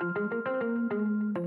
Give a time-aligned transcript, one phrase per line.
[0.00, 1.45] うん。